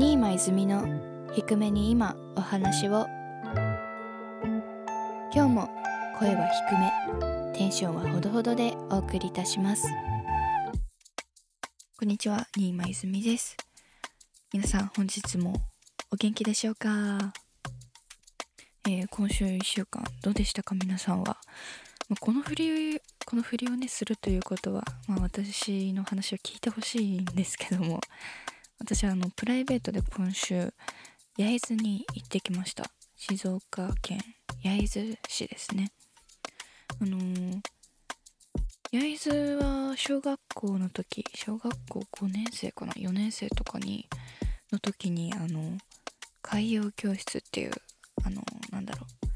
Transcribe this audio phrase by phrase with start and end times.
[0.00, 3.06] 新間泉の低めに今お話を。
[5.30, 5.68] 今日も
[6.18, 9.86] 声は低めテンションはほどほどでお送りいたします。
[11.98, 13.58] こんにちは新間泉です。
[14.54, 15.52] 皆さん本日も
[16.10, 17.34] お元気でしょうか、
[18.88, 20.74] えー、今週1週間どうでしたか？
[20.74, 21.36] 皆さんは？
[22.20, 28.00] この振りこの振りをねするということは、まあ、私の話を聞いてほしいんですけども。
[28.80, 30.72] 私はあのプライベートで今週
[31.36, 32.90] 焼津に行ってきました。
[33.16, 34.18] 静岡県
[34.62, 35.92] 焼津市ですね。
[37.00, 37.60] あのー、
[38.90, 39.30] 焼津
[39.60, 44.08] は小学校の時小学校5年生かな4年生とかに
[44.72, 45.76] の時にあの
[46.42, 47.72] 海洋教室っていう
[48.24, 48.42] あの
[48.72, 49.26] なんだろう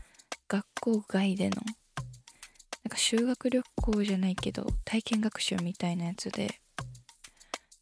[0.49, 6.61] 学校外でのなんか修学旅行じゃないけど体験学習みたいなやつで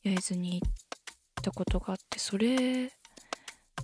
[0.02, 0.72] 焼津に行っ
[1.42, 2.92] たことがあってそれ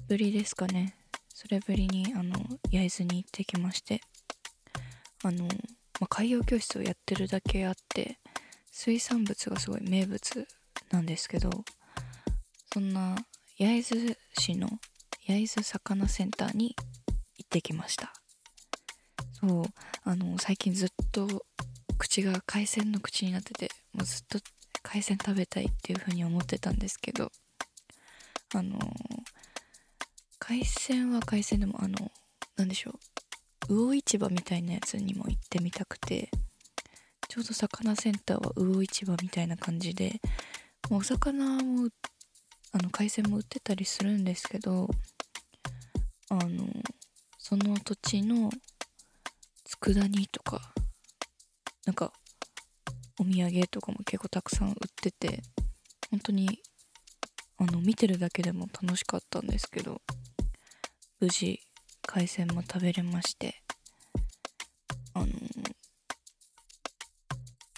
[0.08, 0.94] ぶりですかね。
[1.34, 2.34] それぶりにあの
[2.70, 4.00] 焼津に行ってきまして
[5.22, 5.50] あの、ま
[6.00, 8.18] あ、海洋教室をやってるだけあって
[8.72, 10.48] 水産物がすごい名物
[10.90, 11.50] なんですけど
[12.72, 13.14] そんな
[13.56, 14.68] 焼津市の
[15.28, 16.74] 焼津魚センターに
[17.36, 18.12] 行ってきました。
[19.40, 19.64] そう
[20.02, 21.44] あの最近ずっと
[21.98, 24.40] 口が海鮮の口になっててもうずっと
[24.82, 27.30] 海鮮食べたいっていう風に思ってたんですけど
[28.54, 28.78] あの
[30.38, 32.10] 海鮮は海鮮でもあの
[32.56, 32.94] 何でしょう。
[33.68, 36.30] 魚市場みたいなやつにも行ってみたくて
[37.28, 40.20] ちょうど魚センターは魚市場みたいな感じで
[40.90, 41.88] お魚も
[42.72, 44.88] あの海鮮も売ってたりするんですけど
[46.30, 46.66] あの
[47.38, 48.50] その土地の
[49.64, 50.72] 佃煮とか
[51.84, 52.12] なんか
[53.20, 55.42] お土産とかも結構たくさん売ってて
[56.10, 56.62] 本当に
[57.58, 60.00] あの見てるだけでも楽しかったんですけど
[61.20, 61.60] 無事
[62.06, 63.62] 海鮮も食べれまして
[65.14, 65.26] あの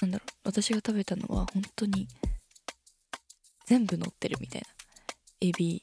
[0.02, 2.08] なんだろう私が食べたのは本当に
[3.66, 4.66] 全部乗ってるみたいな。
[5.42, 5.82] エビ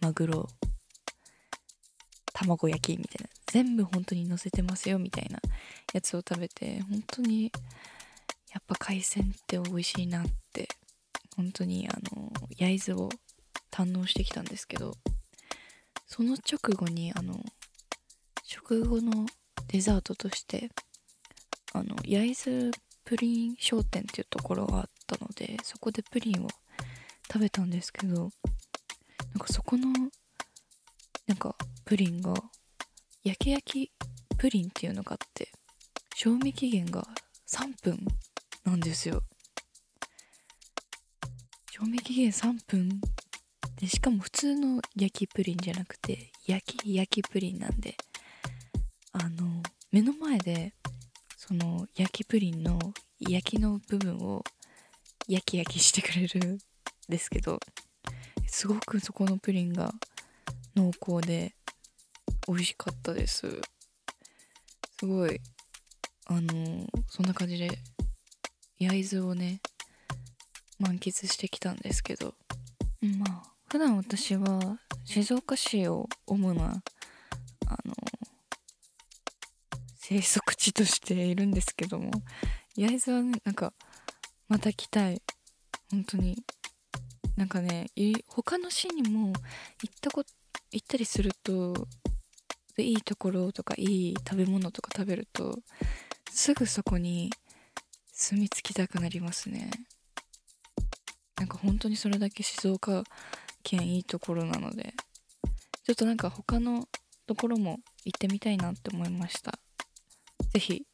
[0.00, 0.48] マグロ
[2.32, 3.28] 卵焼きみたいな。
[3.52, 5.38] 全部本当に乗せてますよみたいな
[5.92, 7.52] やつを食べて本当に
[8.52, 10.68] やっぱ海鮮って美味しいなって
[11.36, 13.08] 本当にあの焼津を
[13.78, 14.94] 堪能してきたんですけど
[16.06, 17.34] その直後にあの
[18.42, 19.24] 食後の
[19.68, 20.70] デザートとして
[21.72, 22.72] あの焼津
[23.04, 26.48] プリン商店っていうところがあったのでそこでプリンを
[27.32, 28.30] 食べたんですけどなん
[29.38, 29.92] かそこの
[31.28, 32.34] なんかプリンが
[33.22, 33.92] 焼き焼き
[34.36, 35.52] プリンっていうのがあって
[36.16, 37.04] 賞味期限が
[37.48, 37.98] 3分
[38.64, 39.22] なんですよ。
[41.70, 43.00] 賞味期限3分
[43.80, 47.96] でしかも普通の焼きプリンじゃなくて焼き焼きプリンなんで
[49.12, 49.62] あの
[49.92, 50.74] 目の前で
[51.36, 52.78] その焼きプリンの
[53.20, 54.44] 焼きの部分を
[55.28, 56.58] 焼き焼きしてくれるん
[57.08, 57.60] ですけど
[58.46, 59.92] すごくそこのプリンが
[60.74, 61.54] 濃厚で
[62.46, 63.60] 美味しかったです。
[64.98, 65.40] すごい
[66.26, 67.68] あの、そんな感じで
[68.78, 69.60] 焼津をね
[70.78, 72.34] 満喫してきたんですけど
[73.00, 76.82] まあ普段私は静岡市を主な
[77.66, 77.94] あの
[79.98, 82.10] 生息地としているんですけども
[82.76, 83.74] 焼津はねなんか
[84.48, 85.20] また来たい。
[85.90, 86.42] 本当に。
[87.36, 87.90] なんかね
[88.26, 90.24] 他の市にも行ったこ
[90.72, 91.86] 行ったりすると
[92.78, 95.58] いいところとかいい食べ物とか食べると
[96.30, 97.30] すぐそこに
[98.12, 99.70] 住み着きたくなりますね。
[101.36, 103.04] なんか本当にそれだけ静岡
[103.68, 104.94] 県いいところなので
[105.84, 106.86] ちょっとなんか他の
[107.26, 109.58] ところも行ってみたいなって思いました。
[110.52, 110.86] 是非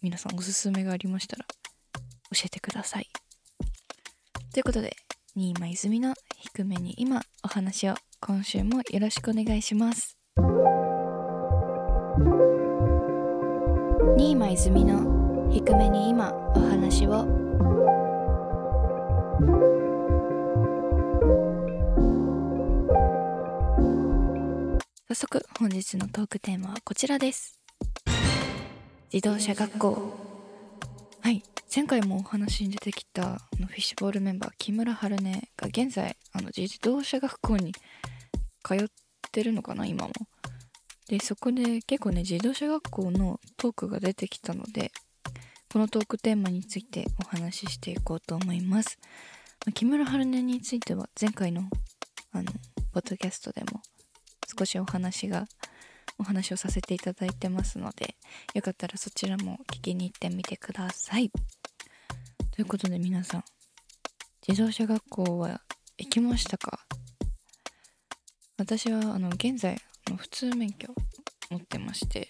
[0.00, 1.44] 皆さんおすすめがありましたら
[2.32, 3.08] 教えてください。
[4.52, 4.94] ということで
[5.34, 10.16] 新間泉の低めに今お話を今週もよろしくお願いします。
[14.16, 17.26] 新間泉の低めに今お話を。
[25.12, 27.60] 早速本日のトークテーマはこちらです。
[29.12, 30.10] 自動車学校。
[31.20, 31.42] はい。
[31.76, 33.22] 前回もお話に出てきた
[33.60, 37.74] のフィッシュボールメンバー木村春音が現在あの自動車学校に
[38.64, 38.86] 通っ
[39.30, 40.12] てるのかな今も。
[41.10, 44.92] でそこで結構ね自動車学校のトークが出てきたので
[45.70, 48.98] このトークテーマについてお話ししていこうと思います、
[49.74, 51.64] 木村春音については前回の
[52.32, 52.50] あの
[52.94, 53.82] ポッドキャストでも
[54.58, 55.46] 少しお話が
[56.18, 58.16] お話をさせていただいてますので
[58.54, 61.30] よかったらそちらも聞きに行ってみてください。
[62.50, 63.44] ということで皆さん
[64.46, 65.62] 自動車学校は
[65.98, 66.80] 行きましたか？
[68.58, 70.88] 私はあの現在の普通免許
[71.50, 72.28] 持ってまして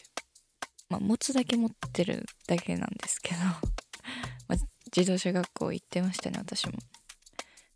[0.89, 3.41] まあ持つだけ持ってるだけなんですけど
[4.49, 4.59] まあ、
[4.95, 6.75] 自動車学校行ってましたね私も。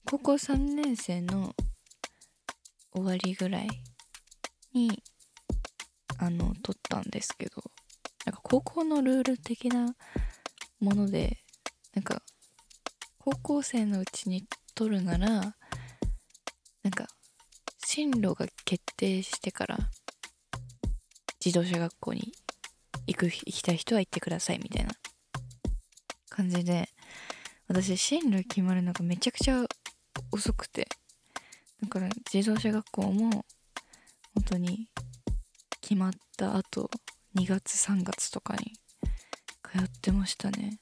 [0.04, 1.54] 高校3年生の
[2.92, 3.68] 終わりぐらい
[4.76, 5.02] に
[6.18, 7.62] あの取ったんですけど
[8.26, 9.94] なんか高校のルール的な
[10.80, 11.38] もので
[11.94, 12.20] なんか
[13.18, 14.44] 高校生のうちに
[14.74, 15.44] 取るならな
[16.88, 17.06] んか
[17.84, 19.78] 進路が決定してから
[21.42, 22.32] 自動車学校に
[23.06, 24.92] 行く行きたい人は行ってくださいみたいな
[26.28, 26.88] 感じで
[27.68, 29.64] 私進路決まるのがめちゃくちゃ
[30.32, 30.86] 遅くて
[31.82, 33.44] だから自動車学校も
[34.36, 34.88] 本当に
[35.80, 36.90] 決まった後
[37.36, 38.74] 2月3月とかに
[39.62, 40.78] 通ってましたね。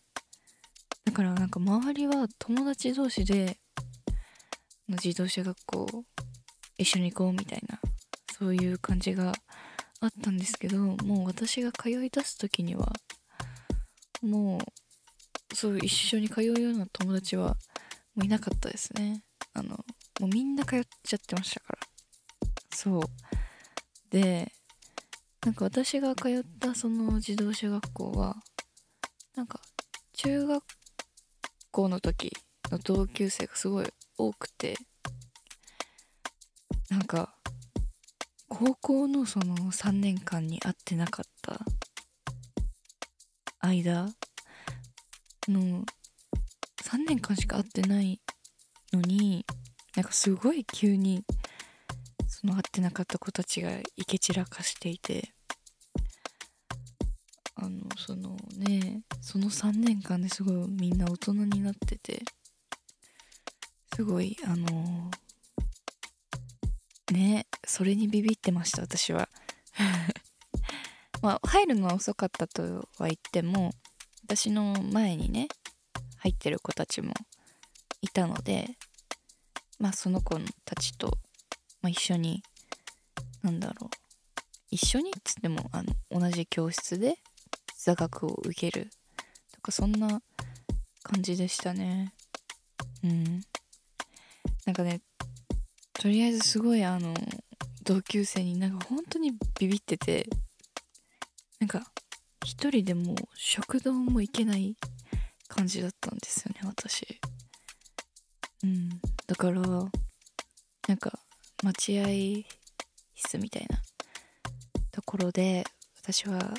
[1.04, 3.58] だからなんか周りは友達同士で
[4.88, 6.04] 自動車学校
[6.78, 7.78] 一緒に行こうみたいな
[8.36, 9.32] そういう感じが
[10.00, 12.92] あったんですけどもう私が通い出す時には
[14.22, 14.58] も
[15.50, 17.56] うそう一緒に通うような友達は
[18.14, 19.22] もういなかったですね。
[19.52, 19.84] あのも
[20.22, 21.78] うみんな通っちゃってましたから。
[22.74, 23.02] そう。
[24.14, 24.52] で
[25.44, 28.36] なんか私が通ったその自動車学校は
[29.34, 29.60] なんか
[30.12, 30.64] 中学
[31.72, 32.30] 校の時
[32.70, 34.76] の同級生がすごい多くて
[36.90, 37.34] なんか
[38.48, 41.58] 高校のその3年間に会ってなかった
[43.58, 44.04] 間
[45.48, 45.84] の
[46.84, 48.20] 3年間しか会ってない
[48.92, 49.44] のに
[49.96, 51.24] なんかすごい急に
[52.44, 55.32] その会ってなかった子たちがイケ散らかしていて
[57.56, 62.22] あのそのねその3年間ですごいみんな大人になってて
[63.94, 65.10] すごいあの
[67.12, 69.30] ねそれにビビってました私は。
[71.22, 73.72] まあ入るのは遅かったとは言っても
[74.24, 75.48] 私の前にね
[76.18, 77.14] 入ってる子たちも
[78.02, 78.76] いたので
[79.78, 81.18] まあその子たちと、
[81.84, 82.42] まあ、一緒に
[83.42, 83.90] なんだろう。
[84.70, 87.18] 一緒にっつってもあの同じ教室で
[87.76, 88.88] 座学を受ける
[89.52, 90.22] とかそんな
[91.02, 92.14] 感じでしたね。
[93.04, 93.42] うん。
[94.64, 95.02] なんかね
[95.92, 97.12] とりあえずすごいあの
[97.82, 100.26] 同級生になんか本当にビビってて
[101.60, 101.82] なんか
[102.46, 104.74] 一人でも食堂も行けない
[105.48, 107.20] 感じだったんですよね私。
[108.62, 108.88] うん。
[109.26, 109.60] だから
[111.64, 112.06] 待合
[113.14, 113.80] 室みたいな
[114.92, 115.64] ところで
[116.02, 116.52] 私は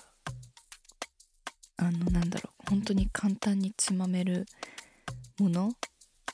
[1.77, 4.47] あのなんだろう本当に簡単につまめる
[5.39, 5.71] もの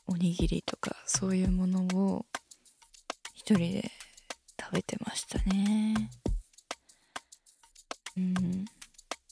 [0.07, 2.25] おにぎりとかそういうものを
[3.33, 3.91] 一人で
[4.59, 6.09] 食べてましたね。
[8.15, 8.65] うん。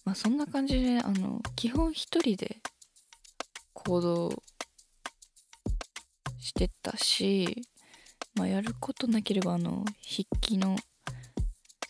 [0.04, 2.58] まあそんな感じであの基本一人で
[3.74, 4.44] 行動
[6.40, 7.62] してたし
[8.40, 10.78] まあやることなければあの筆記の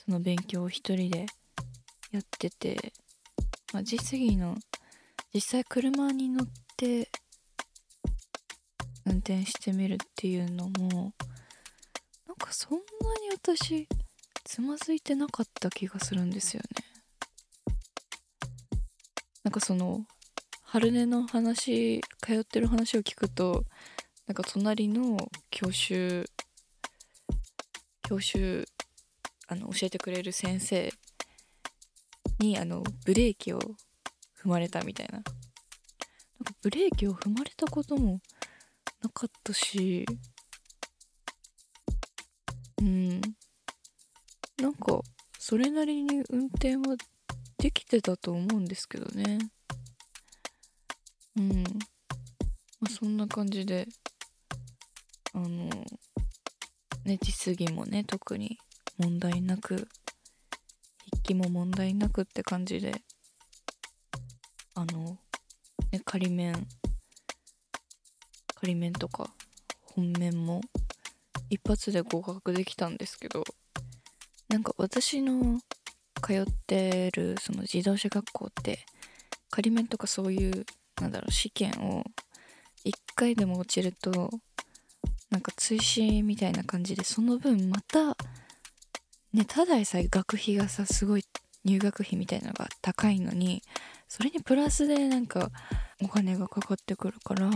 [0.04, 1.28] その勉強を一人で
[2.12, 2.92] やってて、
[3.72, 4.58] まあ、実技の
[5.32, 7.12] 実際車に乗って
[9.06, 11.14] 運転してみるっていうのも
[12.28, 12.84] なんかそんな
[13.22, 13.88] に私
[14.44, 16.84] つまずいてなかった気がするんですよね。
[19.44, 20.04] なんかその
[20.64, 23.66] 春音の話通ってる話を聞くと
[24.26, 25.18] なんか隣の
[25.52, 26.26] 教習
[28.10, 28.66] 教習
[29.48, 30.92] あの教えてくれる先生
[32.40, 33.60] にあのブレーキを
[34.42, 35.14] 踏まれたみたいな。
[35.14, 35.32] なんか
[36.64, 38.20] ブレーキを踏まれたことも
[39.04, 40.08] なかったし
[42.82, 43.22] うん。
[44.60, 45.02] なんか
[45.38, 46.96] それなりに運転は
[47.60, 49.38] できてたと思うんですけどね。
[51.36, 51.64] うん。
[52.80, 53.88] まあそんな感じで
[55.36, 55.70] あの
[57.10, 58.60] ね実技もね特に
[59.00, 59.88] 問題なく筆
[61.24, 63.02] 記も問題なくって感じで
[64.76, 65.18] あの
[65.92, 66.68] ね仮面
[68.54, 69.32] 仮面とか
[69.96, 70.62] 本面も
[71.50, 73.44] 一発で合格できたんですけど
[74.48, 75.60] なんか私の
[76.22, 78.86] 通ってるその自動車学校って
[79.50, 80.66] 仮面とかそういう
[81.02, 82.04] なんだろう試験を
[82.86, 84.30] 1回でも落ちると
[85.78, 88.18] なんなんか追試みたいな感じでその分また
[89.34, 91.26] ねただでさえ学費がさすごい
[91.66, 93.62] 入学費みたいなのが高いのに
[94.08, 95.52] それにプラスでなんか
[96.02, 97.50] お金がかかってくるから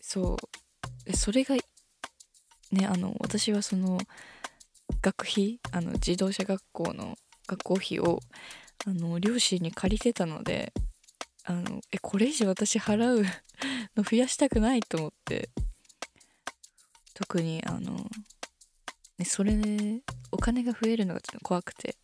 [0.00, 1.16] そう。
[1.16, 1.56] それが
[2.72, 3.98] ねあの私はその
[5.02, 7.16] 学費あの自動車学校の
[7.48, 8.20] 学校費を
[8.86, 10.72] あの両親に借りてたので
[11.44, 13.24] あのえこれ以上私払う
[13.96, 15.48] の増やしたくないと思って。
[17.20, 17.96] 特にあの、
[19.18, 20.00] ね、それで
[20.32, 21.96] お金が増えるのがちょっと怖くて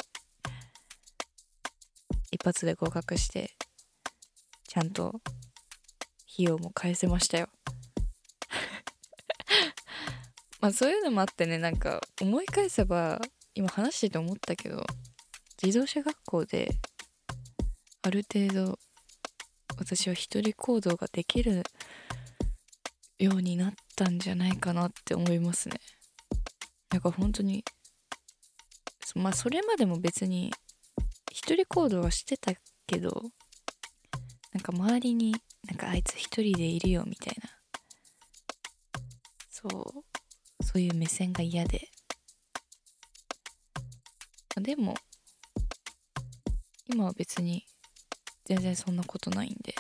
[2.30, 3.52] 一発で合格して
[4.68, 5.22] ちゃんと
[6.34, 7.48] 費用も返せましたよ。
[10.60, 13.18] まあそういうのもあってねなんか思い返せば
[13.54, 14.84] 今話してて思ったけど
[15.62, 16.78] 自動車学校で
[18.02, 18.78] ある程度
[19.78, 21.62] 私は一人行動ができる
[23.18, 25.80] ようになったんじゃないかなって思いますね。
[26.90, 27.64] なんか本当に
[29.14, 30.52] まあそれまでも別に
[31.32, 32.52] 一人行動はしてた
[32.86, 33.22] けど
[34.52, 35.34] なんか周りに
[35.66, 37.50] なんかあいつ一人でいるよみたいな。
[39.50, 41.88] そうそういう目線が嫌で。
[44.56, 44.94] でも
[46.86, 47.66] 今は別に
[48.44, 49.74] 全然そんなことないんで。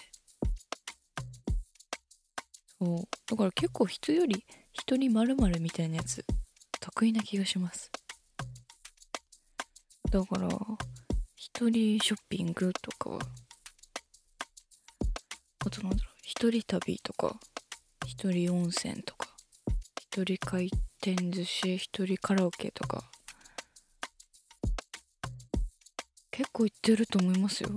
[2.78, 3.15] そう。
[3.28, 6.24] だから結構人より人にまるみたいなやつ
[6.80, 7.90] 得意な気がします。
[10.10, 10.48] だから
[11.34, 13.18] 一人ショッピングとか
[15.66, 17.34] あとなんだろう一人旅とか
[18.06, 19.28] 一人温泉とか
[20.00, 20.70] 一人回
[21.02, 23.02] 転寿司一人カラオケとか
[26.30, 27.70] 結構行ってると思いますよ。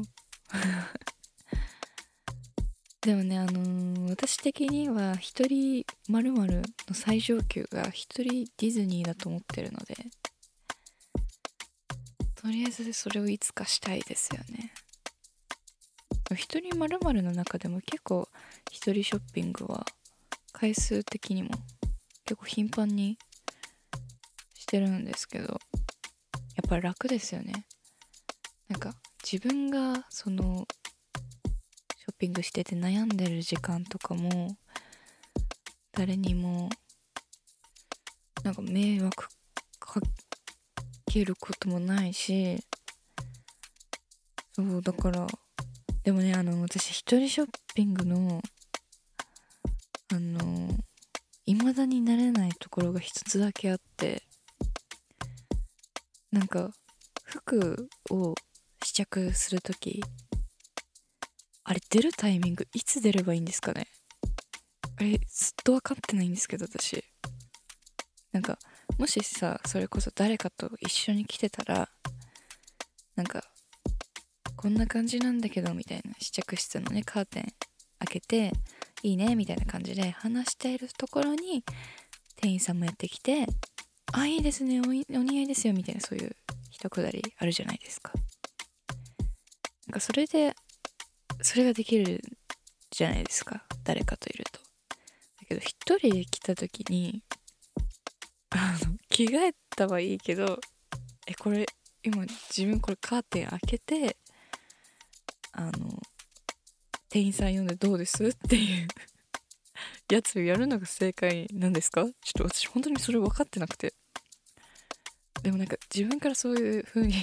[3.09, 6.45] でもねあのー、私的には一人まるの
[6.93, 9.95] 最上級が一人ディズニーだと思ってるので
[12.35, 14.71] とりあえずそれをいつかしたいですよね。
[16.35, 18.29] 一人まるの中でも結構
[18.69, 19.83] 一人ショッピングは
[20.53, 21.49] 回数的にも
[22.25, 23.17] 結構頻繁に
[24.53, 25.57] してるんですけどや
[26.63, 27.65] っぱ楽ですよね。
[28.67, 30.67] なんか自分がその
[32.19, 34.57] ピングしてて悩んでる時間とかも
[35.93, 36.69] 誰にも
[38.43, 39.27] なんか迷惑
[39.79, 40.01] か
[41.05, 42.61] けることもないし
[44.53, 45.25] そうだから
[46.03, 48.41] でもねあの私一人ショッピングの
[50.11, 50.69] あの
[51.45, 54.23] 未だになれないところが一つだけあって
[56.31, 56.71] なんか
[57.23, 58.35] 服を
[58.83, 60.03] 試着する時
[61.69, 63.85] あれ出るタイミングいつ出ればいいんですかね？
[64.97, 67.03] あれずっと分かってないんですけど私。
[68.31, 68.57] なんか
[68.97, 71.87] もしさそれこそ誰かと一緒に来てたら
[73.15, 73.43] なんか
[74.55, 77.43] こんな感じなんだけどみたいな試着室のねカーテン
[77.99, 78.51] 開けて
[79.03, 81.63] いいねみたいな感じで話しているところに
[82.37, 83.45] 店員さんもやってきて
[84.11, 86.35] あいいですねお似合いですよみたいなそういう
[86.71, 88.13] 一くだりあるじゃないですか。
[89.85, 90.55] なんかそれで
[91.41, 92.21] それができる
[92.91, 93.63] じゃないですか。
[93.83, 94.59] 誰かといると。
[94.59, 97.23] だけど一人で来た時に
[98.51, 100.59] あの着替えたはいいけど
[101.27, 101.65] えこれ
[102.03, 104.17] 今自分これカーテン開けて
[105.53, 105.71] あの
[107.09, 108.23] 店員さん呼んでどうです？
[108.23, 108.87] っていう
[110.13, 112.03] やつをやるのが正解なんですか？
[112.03, 112.13] ちょっ
[112.49, 113.93] と私本当にそれ分かってなくて。
[115.41, 117.13] でもなんか自分からそういう風に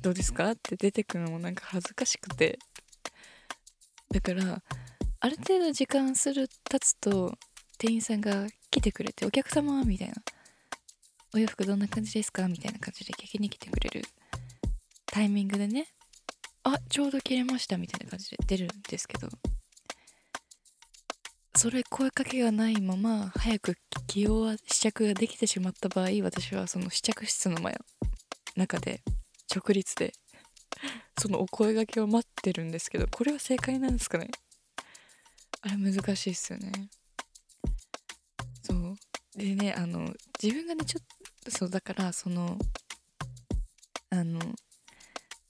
[0.00, 0.50] どうですか？
[0.52, 2.58] って出てくるのもなんか恥ずかしくて。
[4.12, 4.62] だから
[5.20, 7.34] ある程度時間する経つと
[7.78, 10.14] 店員さんが来てくれて「お客様」みたいな
[11.34, 14.04] 「お洋服どんな感じですか?」みたいな感じで聞きに来てくれる
[15.06, 15.88] タイミングでね
[16.62, 19.28] 「あちょうど切れました」みたいな感じで出るんですけど。
[21.54, 23.76] それ声かけがないまま早く
[24.06, 27.76] 起用は試着ができてしまった場合私はその試着室の前
[28.56, 29.02] 中で
[29.54, 30.14] 直立で
[31.18, 34.30] そのお声がけを待ってるんですけどこれは正解なんですかね？
[35.60, 36.72] あれ難しいっすよね。
[38.62, 38.96] そう。
[39.36, 41.04] でねあの自分がねちょっ
[41.44, 42.58] とそうだからその
[44.10, 44.40] あの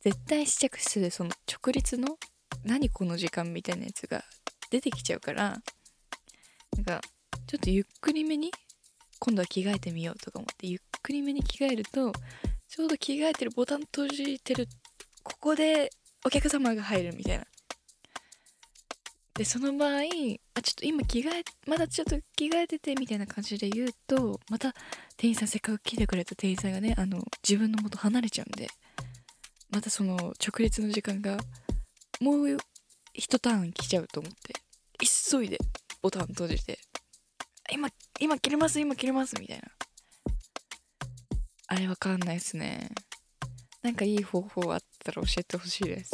[0.01, 2.17] 絶対試着室でその直立の
[2.65, 4.23] 何この時間みたいなやつが
[4.71, 5.57] 出てきちゃうから
[6.77, 7.01] なんか
[7.47, 8.53] ちょっとゆっくりめに
[9.19, 12.13] 今度は着替えてみようとか思ってゆっくりめに着替えると
[12.69, 14.69] ちょうど着替えてるボタン閉じてる
[15.23, 15.91] ここで
[16.25, 17.45] お客様が入るみたいな。
[19.35, 20.01] でその場合
[20.55, 24.75] あちょっと今着替えまだちょっと着替えててみたいな感じで言うとまた
[25.17, 28.69] 店員さんせっかく来てくれた店員さんがねあの自分の元離れちゃうんで
[29.71, 31.39] またその直列の時間が
[32.21, 32.59] もう
[33.15, 34.53] 一ターン来ちゃうと思って
[35.01, 35.57] 急いで
[36.03, 36.79] ボタン閉じて
[37.73, 37.89] 今
[38.21, 39.63] 今切れます今切れますみたいな。
[41.69, 42.91] あれわかんないっすね。
[43.81, 46.11] なんかいい方法あったら教えてほしいです。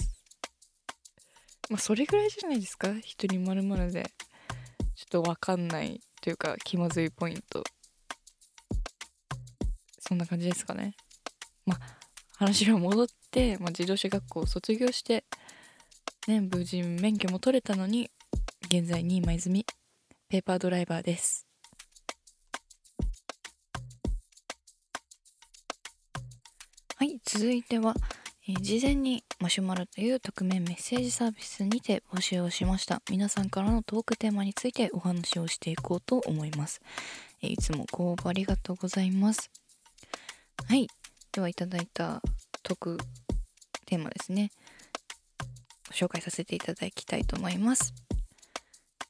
[1.71, 2.95] まあそれぐらいじゃないですか？
[3.01, 4.11] 人にまるまるで。
[4.95, 7.63] ちょっとわかんないというか気まずいポイント。
[10.01, 10.95] そんな感じですかね。
[11.67, 11.81] まあ
[12.37, 15.25] 話は戻って、まあ、自動車学校を卒業して
[16.27, 18.11] ね無事免許も取れたのに
[18.67, 19.65] 現在新今泉
[20.29, 21.47] ペーパードライバーです。
[26.97, 27.95] はい続いては、
[28.51, 33.03] え、事前にマシュマロという匿名メッセージサービスにて募集をしました。
[33.11, 36.81] 皆さんからのトークテーマについてお話をしていこうと思います、
[37.43, 39.51] え、いつもご応募ありがとうございます。
[40.67, 40.89] はい。
[41.31, 42.23] ではいただいた
[42.63, 42.99] トーク
[43.85, 44.51] テーマですね。
[45.89, 47.93] ご紹介させていただきたいと思います。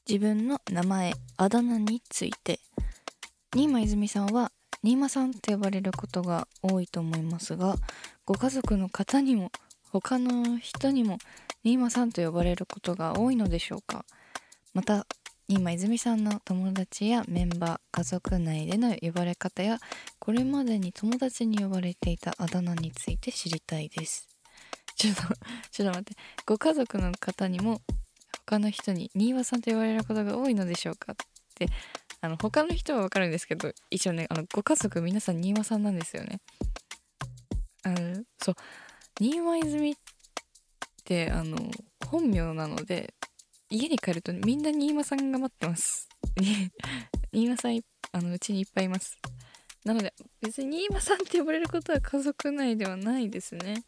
[0.05, 2.59] 自分の名前あだ名について。
[3.55, 4.51] 新間泉さんは
[4.83, 7.75] 新間さんと呼ばれることが多いと思いますが
[8.29, 9.51] ご家族の方にも
[9.91, 11.17] 他の人にも
[11.63, 14.05] 新間さんと呼ばれることが多いのでしょうか？
[14.75, 15.07] また
[15.47, 19.79] 新間泉さんの友達やメンバー家族内での呼ばれ方や
[20.19, 24.27] これまでに友達に呼ばれていたあだ名について知りたいです。
[24.95, 25.21] ちょっと
[25.71, 26.13] ちょっと待って。
[26.45, 27.81] ご家族の方にも
[28.45, 31.13] 他の人に新輪さんと言われることが多いのでしょうか？
[31.13, 31.15] っ
[31.55, 31.67] て
[32.21, 36.41] あの他の人はわかるんですけど一応ねあのご家族皆さん新輪さんなんですよね。
[37.83, 38.55] あのそう。
[39.19, 39.95] 新輪泉っ
[41.03, 41.57] てあの
[42.05, 43.13] 本名なので
[43.69, 46.07] 家に帰るとみんな新間さんが待ってます。
[47.31, 47.81] 新間さん
[48.11, 49.17] あのうちにいっぱいいます。
[49.83, 53.83] なので別に新間さんって呼ばれることは家族内ではないですね。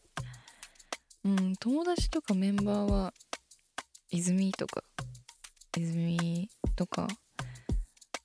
[1.23, 3.13] うん友達とかメンバーは
[4.09, 4.83] 泉とか
[5.77, 7.07] 泉とか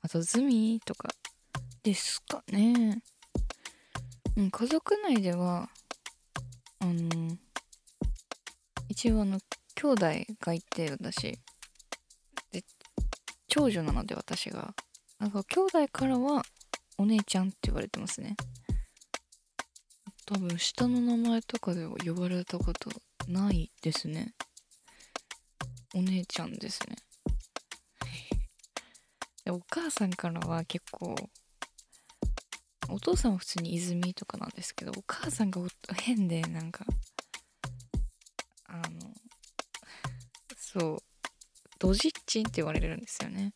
[0.02, 1.08] あとズミとか
[1.82, 3.02] ですかね。
[4.36, 5.70] うん家族内では
[6.80, 7.36] あの
[8.88, 9.38] 一応あの
[9.74, 10.06] 兄弟
[10.40, 11.38] がいて私。
[12.52, 12.62] で
[13.48, 14.74] 長女なので私が。
[15.18, 16.42] なんか兄弟からは
[16.98, 18.36] お姉ちゃんって言われてますね。
[20.26, 22.90] 多分下の名前とかでは呼ばれたこと
[23.28, 24.34] ないですね。
[25.94, 26.96] お姉ちゃんですね。
[29.44, 31.14] でお母さんからは結構
[32.88, 35.60] お父さんは普通に泉とかなんですけどお母さんが
[35.94, 36.84] 変でなんか
[38.66, 38.82] あの
[40.56, 40.98] そう
[41.78, 43.52] ドジッチンって言われるんですよね。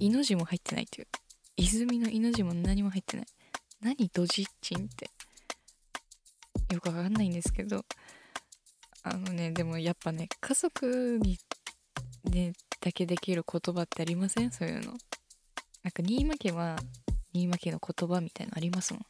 [0.00, 1.08] いの字も入ってないっていう。
[1.56, 3.26] 泉のいの字も何も入ってない。
[3.80, 5.10] 何ドジッチンって。
[6.72, 7.84] よくわかんないんですけど
[9.02, 11.38] あのねでもやっぱね家族に
[12.24, 14.50] ねだけできる言葉ってありません？
[14.50, 14.94] そういうの。
[15.82, 16.76] なんか新間家は
[17.34, 19.02] 新間家の言葉みたいのありますもん。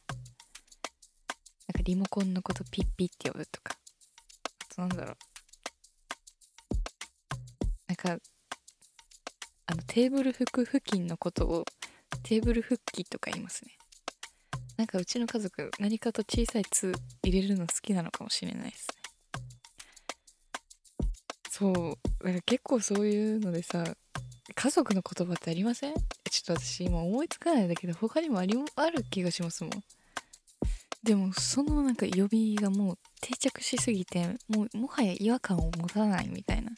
[1.67, 3.77] なんかリモコンのことピッピって呼ぶとか。
[4.71, 5.15] あとなんだろう。
[7.87, 8.17] なんか
[9.67, 11.65] あのテーブル拭付近のことを
[12.23, 13.77] テーブル復帰とか言いますね。
[14.75, 18.95] なんかうちの家族何かと小さい「つ」入れるの好きなのかもしれないですね。
[21.51, 21.73] そう。
[22.23, 23.83] だから結構そういうのでさ
[24.55, 25.93] 家族の言葉ってありません？
[26.35, 29.71] ちょっと私今思いつかないんだけど他にもありある気がしますもん。
[31.01, 36.71] でもそのなんか呼びがもう定着しすぎてもうもはや違和感を持たないみたいな。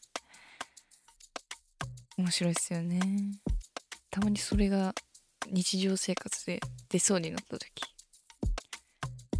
[2.17, 2.99] 面白いっすよね。
[4.11, 4.93] たまにそれが
[5.49, 7.69] 日常生活で出そうになった時。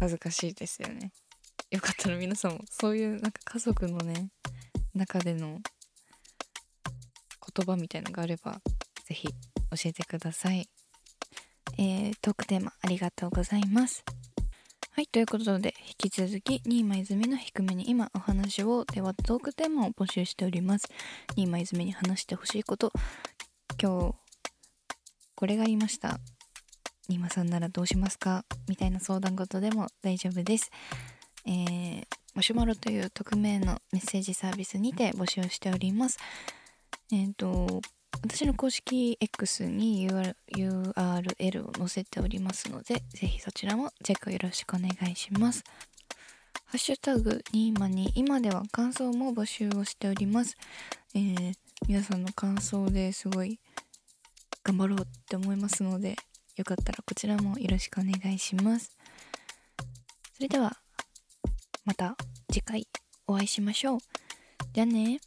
[0.00, 1.12] 恥ずかしいですよね。
[1.70, 4.30] よかったら皆さんもそういうなんか家族のね
[4.94, 5.60] 中での
[7.56, 8.60] 言葉みたいのがあれば
[9.04, 9.28] 是非
[9.70, 10.68] 教えてください
[11.76, 14.04] えー、トークテーマありがとうございます
[14.92, 20.88] はい、ということで、引き続き、新間泉の低めに今お話を、ではトークテーマを募集しております。
[21.36, 22.90] 新間泉に話してほしいこと、
[23.80, 24.14] 今日
[25.36, 26.18] これがありました
[27.08, 28.44] ニマさんならどうしますか？
[28.68, 30.72] みたいな相談事でも大丈夫です。
[31.46, 36.18] えー、マシュマロという匿名のメッセージサービスにて募集しております。
[37.12, 37.80] えっ、ー、と、
[38.22, 45.64] 私の公式 X に URL を載せておりますので、ぜひそちらもチェックよろしくお願いします。
[46.66, 50.56] ハッシュタグニーマに今では感想も募集をしております。
[51.14, 51.54] えー、
[51.86, 53.58] 皆さんの感想ですごい
[54.68, 56.16] 頑張ろうって思いますので
[56.56, 58.96] よかったらこちらもよろしくお願いします
[60.34, 60.76] それでは
[61.86, 62.16] また
[62.52, 62.86] 次回
[63.26, 63.98] お会いしましょう
[64.74, 65.20] じゃあね